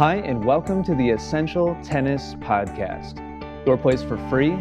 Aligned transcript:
Hi, 0.00 0.14
and 0.14 0.42
welcome 0.42 0.82
to 0.84 0.94
the 0.94 1.10
Essential 1.10 1.76
Tennis 1.84 2.32
Podcast, 2.36 3.18
your 3.66 3.76
place 3.76 4.02
for 4.02 4.16
free, 4.30 4.52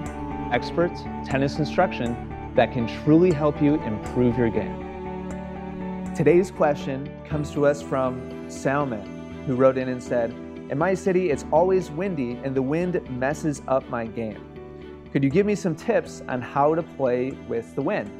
expert 0.51 0.91
tennis 1.23 1.59
instruction 1.59 2.51
that 2.55 2.73
can 2.73 2.85
truly 3.05 3.31
help 3.31 3.61
you 3.61 3.75
improve 3.83 4.37
your 4.37 4.49
game. 4.49 6.13
Today's 6.13 6.51
question 6.51 7.09
comes 7.25 7.51
to 7.51 7.65
us 7.65 7.81
from 7.81 8.49
Salman, 8.49 9.45
who 9.47 9.55
wrote 9.55 9.77
in 9.77 9.87
and 9.87 10.03
said, 10.03 10.31
In 10.69 10.77
my 10.77 10.93
city, 10.93 11.29
it's 11.29 11.45
always 11.53 11.89
windy 11.89 12.31
and 12.43 12.53
the 12.53 12.61
wind 12.61 12.99
messes 13.09 13.61
up 13.69 13.87
my 13.87 14.05
game. 14.07 15.07
Could 15.13 15.23
you 15.23 15.29
give 15.29 15.45
me 15.45 15.55
some 15.55 15.73
tips 15.73 16.21
on 16.27 16.41
how 16.41 16.75
to 16.75 16.83
play 16.83 17.31
with 17.47 17.73
the 17.75 17.81
wind? 17.81 18.11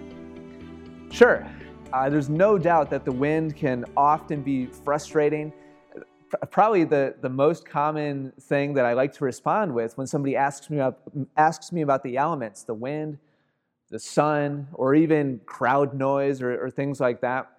Sure. 1.12 1.46
Uh, 1.92 2.10
there's 2.10 2.30
no 2.30 2.58
doubt 2.58 2.90
that 2.92 3.04
the 3.04 3.12
wind 3.12 3.58
can 3.58 3.84
often 3.98 4.42
be 4.42 4.68
frustrating 4.68 5.52
probably 6.52 6.84
the, 6.84 7.16
the 7.22 7.30
most 7.30 7.68
common 7.68 8.32
thing 8.40 8.74
that 8.76 8.86
I 8.86 8.94
like 8.94 9.14
to 9.14 9.24
respond 9.24 9.74
with 9.74 9.98
when 9.98 10.08
somebody 10.08 10.36
asks 10.36 10.70
me, 10.70 10.78
about, 10.78 11.00
asks 11.38 11.72
me 11.72 11.82
about 11.82 12.04
the 12.04 12.18
elements, 12.18 12.64
the 12.64 12.74
wind, 12.74 13.18
the 13.90 14.00
sun, 14.00 14.68
or 14.74 14.96
even 14.96 15.42
crowd 15.46 15.94
noise 15.94 16.42
or, 16.42 16.64
or 16.64 16.70
things 16.70 17.00
like 17.00 17.22
that, 17.22 17.50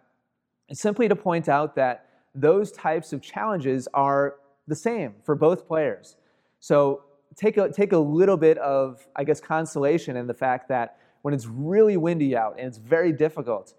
is 0.69 0.81
simply 0.81 1.09
to 1.09 1.17
point 1.17 1.49
out 1.49 1.75
that 1.77 2.07
those 2.35 2.71
types 2.73 3.13
of 3.13 3.21
challenges 3.21 3.89
are 3.93 4.37
the 4.69 4.77
same 4.77 5.15
for 5.25 5.35
both 5.35 5.67
players. 5.67 6.17
So 6.61 7.03
take 7.37 7.57
a, 7.57 7.73
take 7.73 7.93
a 7.93 7.99
little 7.99 8.37
bit 8.37 8.59
of, 8.59 9.07
I 9.17 9.25
guess, 9.25 9.41
consolation 9.41 10.17
in 10.17 10.27
the 10.27 10.35
fact 10.35 10.69
that 10.69 10.99
when 11.23 11.35
it's 11.35 11.47
really 11.47 11.97
windy 11.97 12.37
out 12.37 12.57
and 12.59 12.67
it's 12.67 12.79
very 12.79 13.13
difficult, 13.13 13.75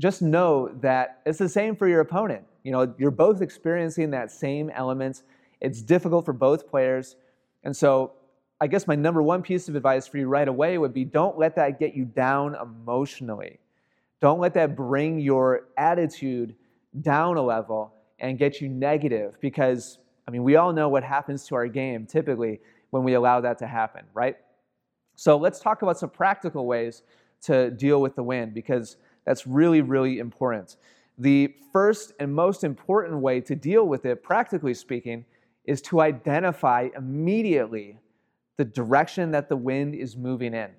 just 0.00 0.22
know 0.22 0.68
that 0.80 1.20
it's 1.24 1.38
the 1.38 1.48
same 1.48 1.76
for 1.76 1.88
your 1.88 2.00
opponent. 2.00 2.44
You 2.62 2.72
know, 2.72 2.94
you're 2.98 3.10
both 3.10 3.42
experiencing 3.42 4.10
that 4.10 4.30
same 4.30 4.70
element. 4.70 5.22
It's 5.60 5.82
difficult 5.82 6.24
for 6.24 6.32
both 6.32 6.68
players. 6.68 7.16
And 7.62 7.76
so, 7.76 8.12
I 8.60 8.66
guess 8.66 8.86
my 8.86 8.94
number 8.94 9.22
one 9.22 9.42
piece 9.42 9.68
of 9.68 9.74
advice 9.74 10.06
for 10.06 10.16
you 10.16 10.28
right 10.28 10.46
away 10.46 10.78
would 10.78 10.94
be 10.94 11.04
don't 11.04 11.36
let 11.36 11.56
that 11.56 11.78
get 11.78 11.94
you 11.94 12.04
down 12.04 12.54
emotionally. 12.54 13.58
Don't 14.20 14.40
let 14.40 14.54
that 14.54 14.76
bring 14.76 15.18
your 15.18 15.68
attitude 15.76 16.54
down 17.02 17.36
a 17.36 17.42
level 17.42 17.92
and 18.20 18.38
get 18.38 18.60
you 18.60 18.68
negative 18.68 19.36
because, 19.40 19.98
I 20.26 20.30
mean, 20.30 20.44
we 20.44 20.56
all 20.56 20.72
know 20.72 20.88
what 20.88 21.02
happens 21.04 21.46
to 21.48 21.56
our 21.56 21.66
game 21.66 22.06
typically 22.06 22.60
when 22.90 23.02
we 23.02 23.14
allow 23.14 23.40
that 23.40 23.58
to 23.58 23.66
happen, 23.66 24.04
right? 24.14 24.36
So, 25.14 25.36
let's 25.36 25.60
talk 25.60 25.82
about 25.82 25.98
some 25.98 26.10
practical 26.10 26.66
ways 26.66 27.02
to 27.42 27.70
deal 27.70 28.00
with 28.00 28.16
the 28.16 28.22
win 28.22 28.50
because 28.54 28.96
that's 29.24 29.46
really, 29.46 29.80
really 29.80 30.18
important. 30.18 30.76
The 31.18 31.54
first 31.72 32.12
and 32.18 32.34
most 32.34 32.64
important 32.64 33.20
way 33.20 33.40
to 33.42 33.54
deal 33.54 33.86
with 33.86 34.04
it, 34.04 34.22
practically 34.22 34.74
speaking, 34.74 35.24
is 35.64 35.80
to 35.82 36.00
identify 36.00 36.88
immediately 36.96 37.98
the 38.56 38.64
direction 38.64 39.30
that 39.32 39.48
the 39.48 39.56
wind 39.56 39.94
is 39.94 40.16
moving 40.16 40.54
in. 40.54 40.70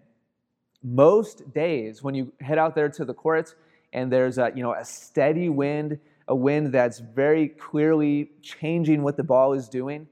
Most 0.84 1.52
days, 1.54 2.04
when 2.04 2.14
you 2.14 2.32
head 2.40 2.58
out 2.58 2.76
there 2.76 2.90
to 2.90 3.06
the 3.06 3.14
courts 3.14 3.56
and 3.94 4.12
there's 4.12 4.38
a, 4.38 4.52
you 4.56 4.62
know, 4.62 4.74
a 4.74 4.86
steady 4.86 5.50
wind, 5.50 6.00
a 6.28 6.36
wind 6.36 6.72
that's 6.72 7.00
very 7.00 7.50
clearly 7.50 8.32
changing 8.42 9.02
what 9.02 9.18
the 9.18 9.24
ball 9.24 9.54
is 9.54 9.68
doing, 9.68 10.08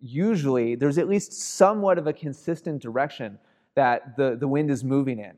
usually 0.00 0.74
there's 0.74 0.98
at 0.98 1.08
least 1.08 1.32
somewhat 1.32 1.98
of 1.98 2.06
a 2.06 2.12
consistent 2.12 2.80
direction 2.80 3.38
that 3.74 4.16
the, 4.16 4.36
the 4.36 4.48
wind 4.48 4.70
is 4.70 4.82
moving 4.82 5.18
in. 5.18 5.36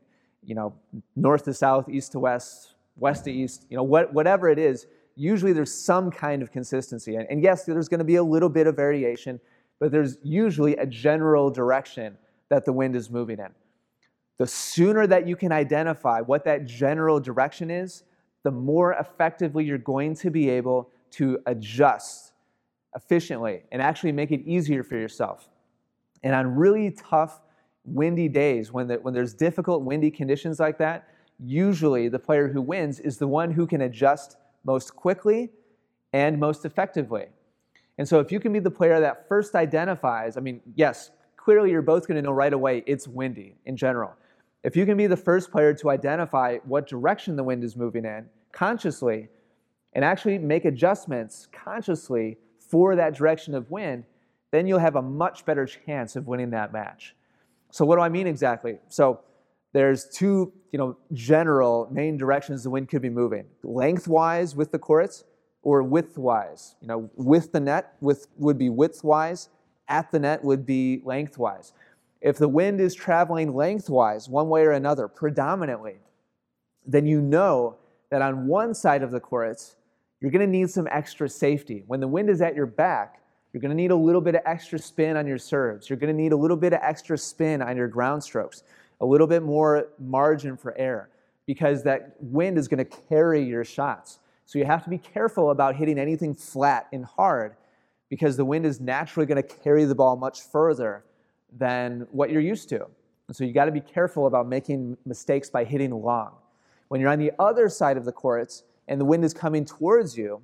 You 0.49 0.55
know, 0.55 0.75
north 1.15 1.45
to 1.45 1.53
south, 1.53 1.89
east 1.89 2.13
to 2.13 2.19
west, 2.19 2.75
west 2.97 3.25
to 3.25 3.31
east, 3.31 3.67
you 3.69 3.77
know, 3.77 3.83
what, 3.83 4.13
whatever 4.15 4.49
it 4.49 4.59
is, 4.59 4.87
usually 5.15 5.53
there's 5.53 5.73
some 5.73 6.11
kind 6.11 6.43
of 6.43 6.51
consistency. 6.51 7.17
And, 7.17 7.27
and 7.29 7.43
yes, 7.43 7.65
there's 7.65 7.89
going 7.89 7.99
to 7.99 8.05
be 8.05 8.17
a 8.17 8.23
little 8.23 8.49
bit 8.49 8.67
of 8.67 8.75
variation, 8.75 9.41
but 9.79 9.93
there's 9.93 10.17
usually 10.23 10.75
a 10.77 10.87
general 10.87 11.51
direction 11.51 12.17
that 12.49 12.65
the 12.65 12.73
wind 12.73 12.97
is 12.97 13.11
moving 13.11 13.39
in. 13.39 13.51
The 14.39 14.47
sooner 14.47 15.07
that 15.07 15.29
you 15.29 15.37
can 15.37 15.53
identify 15.53 16.21
what 16.23 16.45
that 16.45 16.65
general 16.65 17.21
direction 17.21 17.71
is, 17.71 18.05
the 18.43 18.51
more 18.51 18.93
effectively 18.95 19.65
you're 19.65 19.79
going 19.79 20.15
to 20.17 20.31
be 20.31 20.49
able 20.49 20.91
to 21.11 21.39
adjust 21.47 22.33
efficiently 22.97 23.65
and 23.71 23.83
actually 23.83 24.13
make 24.13 24.31
it 24.31 24.41
easier 24.47 24.83
for 24.83 24.97
yourself. 24.97 25.51
And 26.23 26.35
on 26.35 26.57
really 26.57 26.91
tough, 26.93 27.43
windy 27.95 28.29
days, 28.29 28.73
when, 28.73 28.89
the, 28.89 28.97
when 28.97 29.15
there's 29.15 29.35
difficult, 29.35 29.83
windy 29.83 30.11
conditions 30.11 30.61
like 30.61 30.79
that, 30.79 31.09
usually 31.39 32.09
the 32.09 32.19
player 32.19 32.49
who 32.49 32.61
wins 32.61 33.01
is 33.01 33.19
the 33.19 33.29
one 33.29 33.51
who 33.51 33.67
can 33.67 33.83
adjust 33.83 34.37
most 34.65 34.95
quickly 34.95 35.51
and 36.13 36.39
most 36.39 36.65
effectively. 36.65 37.27
And 37.99 38.09
so 38.09 38.21
if 38.21 38.31
you 38.31 38.41
can 38.41 38.53
be 38.53 38.61
the 38.61 38.71
player 38.71 39.01
that 39.01 39.29
first 39.29 39.55
identifies, 39.55 40.37
I 40.37 40.41
mean, 40.41 40.61
yes, 40.75 41.11
clearly 41.37 41.71
you're 41.71 41.83
both 41.83 42.07
going 42.07 42.17
to 42.17 42.23
know 42.23 42.33
right 42.33 42.53
away 42.53 42.83
it's 42.87 43.09
windy 43.09 43.57
in 43.67 43.77
general. 43.77 44.15
If 44.65 44.77
you 44.77 44.87
can 44.87 44.97
be 44.97 45.07
the 45.07 45.17
first 45.17 45.51
player 45.51 45.73
to 45.75 45.91
identify 45.91 46.59
what 46.65 46.87
direction 46.87 47.37
the 47.37 47.45
wind 47.45 47.65
is 47.65 47.77
moving 47.77 48.05
in 48.05 48.27
consciously 48.53 49.29
and 49.93 50.05
actually 50.05 50.39
make 50.39 50.65
adjustments 50.65 51.49
consciously 51.53 52.39
for 52.59 52.97
that 52.97 53.15
direction 53.15 53.55
of 53.55 53.71
wind, 53.71 54.05
then 54.51 54.67
you'll 54.67 54.79
have 54.79 54.97
a 54.97 55.03
much 55.03 55.45
better 55.45 55.67
chance 55.67 56.17
of 56.17 56.27
winning 56.27 56.51
that 56.51 56.73
match. 56.73 57.15
So 57.71 57.85
what 57.85 57.97
do 57.97 58.03
I 58.03 58.09
mean 58.09 58.27
exactly? 58.27 58.79
So 58.89 59.21
there's 59.73 60.09
two 60.09 60.53
you 60.73 60.79
know, 60.79 60.97
general 61.13 61.89
main 61.91 62.17
directions 62.17 62.63
the 62.63 62.71
wind 62.71 62.89
could 62.89 63.03
be 63.03 63.11
moving 63.11 63.47
lengthwise 63.63 64.55
with 64.55 64.71
the 64.71 64.79
courts 64.79 65.25
or 65.63 65.83
widthwise. 65.83 66.75
You 66.81 66.89
know, 66.89 67.11
with 67.17 67.53
the 67.53 67.61
net 67.61 67.95
with, 68.01 68.27
would 68.37 68.59
be 68.59 68.69
widthwise, 68.69 69.49
at 69.89 70.11
the 70.11 70.19
net 70.19 70.45
would 70.45 70.67
be 70.67 71.03
lengthwise. 71.05 71.73
If 72.21 72.37
the 72.39 72.49
wind 72.49 72.81
is 72.81 72.95
traveling 72.95 73.55
lengthwise, 73.55 74.29
one 74.29 74.49
way 74.49 74.63
or 74.63 74.73
another, 74.73 75.09
predominantly, 75.09 75.97
then 76.87 77.07
you 77.07 77.21
know 77.21 77.77
that 78.11 78.23
on 78.23 78.47
one 78.47 78.75
side 78.75 79.03
of 79.03 79.11
the 79.11 79.21
courts, 79.21 79.77
you're 80.21 80.31
going 80.31 80.45
to 80.45 80.51
need 80.51 80.71
some 80.71 80.89
extra 80.91 81.29
safety. 81.29 81.85
When 81.87 82.01
the 82.01 82.09
wind 82.09 82.29
is 82.29 82.41
at 82.41 82.57
your 82.57 82.67
back, 82.67 83.23
you're 83.53 83.61
going 83.61 83.71
to 83.71 83.77
need 83.77 83.91
a 83.91 83.97
little 83.97 84.21
bit 84.21 84.35
of 84.35 84.43
extra 84.45 84.79
spin 84.79 85.17
on 85.17 85.27
your 85.27 85.39
serves. 85.39 85.89
You're 85.89 85.99
going 85.99 86.15
to 86.15 86.23
need 86.23 86.33
a 86.33 86.37
little 86.37 86.57
bit 86.57 86.73
of 86.73 86.81
extra 86.83 87.17
spin 87.17 87.63
on 87.63 87.77
your 87.77 87.89
ground 87.89 88.23
strokes 88.23 88.63
a 89.01 89.07
little 89.07 89.27
bit 89.27 89.43
more 89.43 89.89
margin 89.99 90.57
for 90.57 90.77
error 90.77 91.09
because 91.47 91.83
that 91.85 92.17
wind 92.21 92.59
is 92.59 92.69
going 92.69 92.85
to 92.85 92.97
carry 93.09 93.43
your 93.43 93.65
shots. 93.65 94.19
So 94.47 94.59
you 94.59 94.65
have 94.65 94.85
to 94.85 94.91
be 94.91 94.99
careful 94.99 95.51
about 95.51 95.77
hitting 95.77 95.99
anything 95.99 96.35
flat 96.35 96.89
and 96.93 97.05
hard 97.05 97.55
because 98.09 98.37
the 98.37 98.45
wind 98.45 98.67
is 98.67 98.81
naturally 98.81 99.27
going 99.27 99.43
to 99.43 99.43
carry 99.43 99.85
the 99.85 99.95
ball 99.95 100.17
much 100.17 100.43
further 100.43 101.05
than 101.57 102.07
what 102.11 102.31
you're 102.31 102.41
used 102.41 102.69
to. 102.71 102.87
And 103.29 103.37
so 103.37 103.45
you 103.45 103.53
got 103.53 103.67
to 103.67 103.73
be 103.73 103.81
careful 103.81 104.27
about 104.27 104.49
making 104.49 104.97
mistakes 105.05 105.51
by 105.51 105.65
hitting 105.65 105.91
long. 105.91 106.33
When 106.89 107.01
you're 107.01 107.11
on 107.11 107.19
the 107.19 107.33
other 107.39 107.69
side 107.69 107.99
of 107.99 108.05
the 108.05 108.13
courts 108.13 108.65
and 108.89 108.99
the 108.99 109.05
wind 109.05 109.25
is 109.25 109.35
coming 109.35 109.65
towards 109.65 110.17
you, 110.17 110.41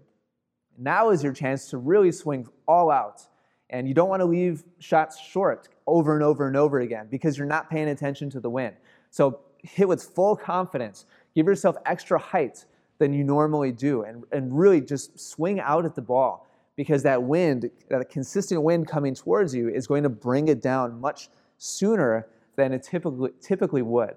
now 0.79 1.11
is 1.11 1.23
your 1.23 1.33
chance 1.33 1.69
to 1.71 1.79
really 1.79 2.13
swing 2.13 2.49
all 2.67 2.91
out 2.91 3.27
and 3.71 3.89
you 3.89 3.95
don't 3.95 4.09
want 4.09 4.21
to 4.21 4.27
leave 4.27 4.63
shots 4.79 5.19
short 5.21 5.69
over 5.87 6.15
and 6.15 6.23
over 6.23 6.47
and 6.47 6.57
over 6.57 6.81
again 6.81 7.09
because 7.11 7.37
you're 7.37 7.47
not 7.47 7.71
paying 7.71 7.89
attention 7.89 8.31
to 8.31 8.41
the 8.41 8.51
wind. 8.51 8.77
So 9.11 9.41
hit 9.59 9.89
with 9.89 10.03
full 10.03 10.37
confidence. 10.37 11.07
Give 11.35 11.47
yourself 11.47 11.77
extra 11.87 12.19
height 12.19 12.65
than 12.99 13.13
you 13.13 13.25
normally 13.25 13.73
do 13.73 14.03
and, 14.03 14.25
and 14.33 14.57
really 14.57 14.81
just 14.81 15.19
swing 15.19 15.61
out 15.61 15.85
at 15.85 15.95
the 15.95 16.03
ball 16.03 16.47
because 16.77 17.03
that 17.03 17.23
wind, 17.23 17.71
that 17.89 18.09
consistent 18.09 18.63
wind 18.63 18.87
coming 18.87 19.15
towards 19.15 19.55
you 19.55 19.69
is 19.69 19.87
going 19.87 20.03
to 20.03 20.09
bring 20.09 20.49
it 20.49 20.61
down 20.61 21.01
much 21.01 21.29
sooner 21.59 22.27
than 22.57 22.73
it 22.73 22.83
typically, 22.83 23.31
typically 23.41 23.83
would. 23.83 24.15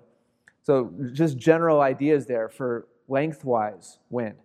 So 0.63 0.91
just 1.13 1.37
general 1.37 1.81
ideas 1.81 2.25
there 2.25 2.49
for 2.49 2.87
lengthwise 3.07 3.99
wind. 4.09 4.35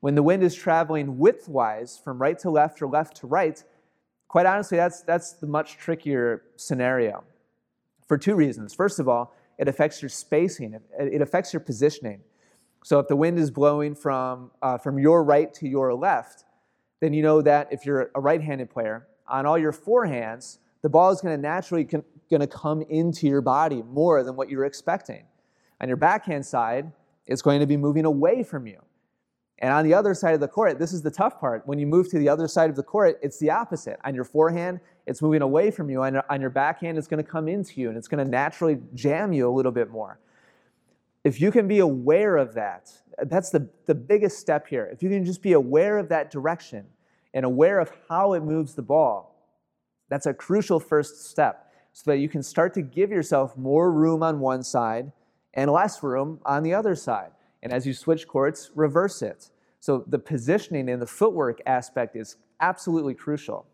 When 0.00 0.14
the 0.14 0.22
wind 0.22 0.42
is 0.42 0.54
traveling 0.54 1.16
widthwise 1.16 2.02
from 2.02 2.18
right 2.18 2.38
to 2.40 2.50
left 2.50 2.80
or 2.80 2.86
left 2.86 3.16
to 3.18 3.26
right, 3.26 3.62
quite 4.28 4.46
honestly, 4.46 4.78
that's, 4.78 5.02
that's 5.02 5.34
the 5.34 5.46
much 5.46 5.76
trickier 5.76 6.42
scenario 6.56 7.24
for 8.08 8.16
two 8.18 8.34
reasons. 8.34 8.74
First 8.74 8.98
of 8.98 9.08
all, 9.08 9.34
it 9.58 9.68
affects 9.68 10.00
your 10.00 10.08
spacing, 10.08 10.78
it, 10.98 11.20
affects 11.20 11.52
your 11.52 11.60
positioning. 11.60 12.20
So 12.82 12.98
if 12.98 13.08
the 13.08 13.16
wind 13.16 13.38
is 13.38 13.50
blowing 13.50 13.94
from, 13.94 14.50
uh, 14.62 14.78
from 14.78 14.98
your 14.98 15.22
right 15.22 15.52
to 15.54 15.68
your 15.68 15.94
left, 15.94 16.44
then 17.00 17.12
you 17.12 17.22
know 17.22 17.42
that 17.42 17.68
if 17.70 17.84
you're 17.84 18.10
a 18.14 18.20
right 18.20 18.42
handed 18.42 18.70
player, 18.70 19.06
on 19.28 19.46
all 19.46 19.58
your 19.58 19.72
forehands, 19.72 20.58
the 20.82 20.88
ball 20.88 21.10
is 21.10 21.20
going 21.20 21.36
to 21.36 21.40
naturally 21.40 21.84
con- 21.84 22.04
going 22.30 22.40
to 22.40 22.46
come 22.46 22.82
into 22.82 23.26
your 23.26 23.40
body 23.40 23.82
more 23.82 24.22
than 24.22 24.34
what 24.34 24.48
you're 24.48 24.64
expecting. 24.64 25.24
On 25.80 25.88
your 25.88 25.96
backhand 25.96 26.46
side, 26.46 26.90
it's 27.26 27.42
going 27.42 27.60
to 27.60 27.66
be 27.66 27.76
moving 27.76 28.04
away 28.04 28.42
from 28.42 28.66
you. 28.66 28.80
And 29.60 29.72
on 29.72 29.84
the 29.84 29.92
other 29.92 30.14
side 30.14 30.32
of 30.34 30.40
the 30.40 30.48
court, 30.48 30.78
this 30.78 30.92
is 30.92 31.02
the 31.02 31.10
tough 31.10 31.38
part. 31.38 31.66
When 31.66 31.78
you 31.78 31.86
move 31.86 32.08
to 32.10 32.18
the 32.18 32.28
other 32.28 32.48
side 32.48 32.70
of 32.70 32.76
the 32.76 32.82
court, 32.82 33.18
it's 33.22 33.38
the 33.38 33.50
opposite. 33.50 33.98
On 34.04 34.14
your 34.14 34.24
forehand, 34.24 34.80
it's 35.06 35.20
moving 35.20 35.42
away 35.42 35.70
from 35.70 35.90
you. 35.90 36.02
On 36.02 36.14
your, 36.14 36.24
on 36.30 36.40
your 36.40 36.50
backhand, 36.50 36.96
it's 36.96 37.06
going 37.06 37.22
to 37.22 37.30
come 37.30 37.46
into 37.46 37.80
you 37.80 37.88
and 37.90 37.98
it's 37.98 38.08
going 38.08 38.24
to 38.24 38.30
naturally 38.30 38.78
jam 38.94 39.32
you 39.32 39.48
a 39.48 39.52
little 39.52 39.72
bit 39.72 39.90
more. 39.90 40.18
If 41.24 41.40
you 41.42 41.50
can 41.50 41.68
be 41.68 41.80
aware 41.80 42.38
of 42.38 42.54
that, 42.54 42.90
that's 43.24 43.50
the, 43.50 43.68
the 43.84 43.94
biggest 43.94 44.38
step 44.38 44.66
here. 44.66 44.88
If 44.90 45.02
you 45.02 45.10
can 45.10 45.26
just 45.26 45.42
be 45.42 45.52
aware 45.52 45.98
of 45.98 46.08
that 46.08 46.30
direction 46.30 46.86
and 47.34 47.44
aware 47.44 47.78
of 47.78 47.92
how 48.08 48.32
it 48.32 48.42
moves 48.42 48.74
the 48.74 48.82
ball, 48.82 49.36
that's 50.08 50.24
a 50.24 50.32
crucial 50.32 50.80
first 50.80 51.28
step 51.28 51.70
so 51.92 52.10
that 52.10 52.18
you 52.18 52.28
can 52.30 52.42
start 52.42 52.72
to 52.74 52.82
give 52.82 53.10
yourself 53.10 53.56
more 53.58 53.92
room 53.92 54.22
on 54.22 54.40
one 54.40 54.62
side 54.62 55.12
and 55.52 55.70
less 55.70 56.02
room 56.02 56.40
on 56.46 56.62
the 56.62 56.72
other 56.72 56.94
side. 56.94 57.32
And 57.62 57.72
as 57.72 57.86
you 57.86 57.92
switch 57.92 58.26
courts, 58.26 58.70
reverse 58.74 59.22
it. 59.22 59.50
So 59.80 60.04
the 60.06 60.18
positioning 60.18 60.88
and 60.88 61.00
the 61.00 61.06
footwork 61.06 61.60
aspect 61.66 62.16
is 62.16 62.36
absolutely 62.60 63.14
crucial. 63.14 63.66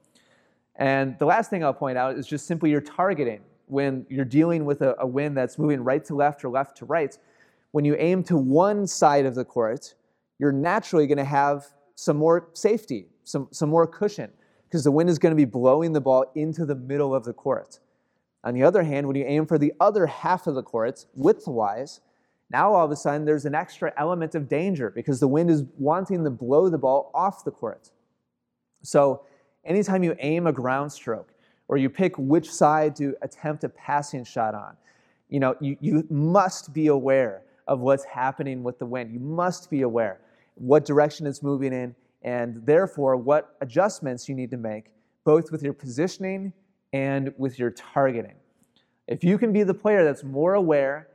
And 0.77 1.19
the 1.19 1.27
last 1.27 1.51
thing 1.51 1.65
I'll 1.65 1.73
point 1.75 1.99
out 1.99 2.17
is 2.17 2.27
just 2.27 2.47
simply 2.47 2.71
your 2.71 2.81
targeting. 2.81 3.41
When 3.67 4.07
you're 4.09 4.25
dealing 4.25 4.65
with 4.65 4.83
a, 4.83 4.95
a 5.01 5.07
wind 5.07 5.37
that's 5.37 5.59
moving 5.59 5.83
right 5.83 6.05
to 6.05 6.15
left 6.15 6.45
or 6.45 6.51
left 6.51 6.77
to 6.79 6.85
right, 6.85 7.17
when 7.73 7.85
you 7.85 7.97
aim 7.99 8.23
to 8.25 8.37
one 8.37 8.87
side 8.87 9.27
of 9.27 9.35
the 9.35 9.45
court, 9.45 9.95
you're 10.39 10.53
naturally 10.53 11.07
going 11.07 11.19
to 11.19 11.25
have 11.25 11.67
some 11.95 12.17
more 12.17 12.49
safety, 12.53 13.09
some, 13.25 13.49
some 13.51 13.69
more 13.69 13.87
cushion, 13.87 14.31
because 14.69 14.85
the 14.85 14.91
wind 14.91 15.09
is 15.09 15.19
going 15.19 15.33
to 15.33 15.37
be 15.37 15.45
blowing 15.45 15.93
the 15.93 16.01
ball 16.01 16.27
into 16.35 16.65
the 16.65 16.75
middle 16.75 17.15
of 17.15 17.25
the 17.25 17.33
court. 17.33 17.81
On 18.45 18.55
the 18.55 18.63
other 18.63 18.85
hand, 18.85 19.07
when 19.07 19.17
you 19.17 19.25
aim 19.25 19.47
for 19.47 19.59
the 19.59 19.73
other 19.81 20.07
half 20.07 20.47
of 20.47 20.55
the 20.55 20.63
court, 20.63 21.07
width-wise, 21.15 22.01
now 22.51 22.73
all 22.73 22.85
of 22.85 22.91
a 22.91 22.97
sudden 22.97 23.25
there's 23.25 23.45
an 23.45 23.55
extra 23.55 23.93
element 23.97 24.35
of 24.35 24.49
danger 24.49 24.91
because 24.91 25.21
the 25.21 25.29
wind 25.29 25.51
is 25.51 25.65
wanting 25.79 26.25
to 26.25 26.31
blow 26.31 26.69
the 26.69 26.79
ball 26.79 27.11
off 27.15 27.45
the 27.45 27.51
court. 27.51 27.91
So 28.83 29.23
anytime 29.65 30.03
you 30.03 30.15
aim 30.21 30.47
a 30.47 30.53
ground 30.53 30.93
stroke 30.93 31.33
or 31.69 31.77
you 31.77 31.91
pick 31.91 32.17
which 32.17 32.51
side 32.51 32.95
to 32.97 33.17
attempt 33.23 33.65
a 33.65 33.69
passing 33.69 34.25
shot 34.25 34.55
on, 34.55 34.77
you 35.29 35.41
know, 35.41 35.57
you, 35.61 35.77
you 35.81 36.07
must 36.09 36.73
be 36.73 36.87
aware 36.87 37.43
of 37.67 37.81
what's 37.81 38.05
happening 38.05 38.63
with 38.63 38.79
the 38.79 38.87
wind. 38.87 39.11
You 39.11 39.19
must 39.19 39.71
be 39.71 39.83
aware 39.83 40.21
what 40.55 40.85
direction 40.85 41.27
it's 41.27 41.43
moving 41.43 41.73
in 41.73 41.95
and 42.23 42.65
therefore 42.65 43.17
what 43.17 43.57
adjustments 43.61 44.29
you 44.29 44.35
need 44.35 44.51
to 44.51 44.57
make 44.57 44.87
both 45.25 45.51
with 45.51 45.63
your 45.63 45.73
positioning 45.73 46.53
and 46.93 47.35
with 47.37 47.59
your 47.59 47.71
targeting. 47.73 48.37
If 49.09 49.25
you 49.25 49.37
can 49.37 49.53
be 49.53 49.65
the 49.65 49.75
player 49.75 50.05
that's 50.05 50.23
more 50.23 50.55
aware 50.55 51.09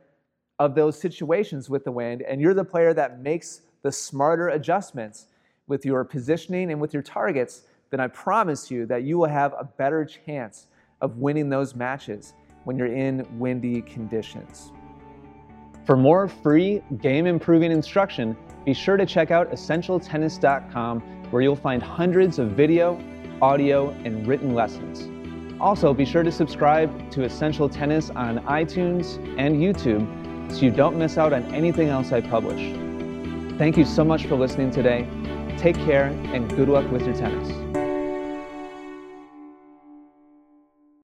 of 0.64 0.76
those 0.76 0.96
situations 0.98 1.68
with 1.68 1.82
the 1.82 1.90
wind, 1.90 2.22
and 2.22 2.40
you're 2.40 2.54
the 2.54 2.64
player 2.64 2.94
that 2.94 3.20
makes 3.20 3.62
the 3.82 3.90
smarter 3.90 4.50
adjustments 4.50 5.26
with 5.66 5.84
your 5.84 6.04
positioning 6.04 6.70
and 6.70 6.80
with 6.80 6.94
your 6.94 7.02
targets, 7.02 7.62
then 7.90 7.98
I 7.98 8.06
promise 8.06 8.70
you 8.70 8.86
that 8.86 9.02
you 9.02 9.18
will 9.18 9.28
have 9.28 9.54
a 9.58 9.64
better 9.64 10.04
chance 10.04 10.68
of 11.00 11.16
winning 11.16 11.48
those 11.48 11.74
matches 11.74 12.34
when 12.62 12.78
you're 12.78 12.94
in 12.94 13.26
windy 13.40 13.82
conditions. 13.82 14.70
For 15.84 15.96
more 15.96 16.28
free 16.28 16.80
game 17.00 17.26
improving 17.26 17.72
instruction, 17.72 18.36
be 18.64 18.72
sure 18.72 18.96
to 18.96 19.04
check 19.04 19.32
out 19.32 19.50
essentialtennis.com 19.50 21.00
where 21.32 21.42
you'll 21.42 21.56
find 21.56 21.82
hundreds 21.82 22.38
of 22.38 22.52
video, 22.52 23.02
audio, 23.42 23.90
and 24.04 24.28
written 24.28 24.54
lessons. 24.54 25.08
Also, 25.60 25.92
be 25.92 26.04
sure 26.04 26.22
to 26.22 26.30
subscribe 26.30 27.10
to 27.10 27.24
Essential 27.24 27.68
Tennis 27.68 28.10
on 28.10 28.38
iTunes 28.44 29.16
and 29.38 29.56
YouTube 29.56 30.21
so 30.50 30.60
you 30.60 30.70
don't 30.70 30.96
miss 30.96 31.18
out 31.18 31.32
on 31.32 31.44
anything 31.54 31.88
else 31.88 32.12
I 32.12 32.20
publish. 32.20 32.76
Thank 33.58 33.76
you 33.76 33.84
so 33.84 34.04
much 34.04 34.26
for 34.26 34.36
listening 34.36 34.70
today. 34.70 35.06
Take 35.58 35.76
care 35.76 36.06
and 36.32 36.48
good 36.56 36.68
luck 36.68 36.90
with 36.90 37.06
your 37.06 37.14
tennis. 37.14 37.71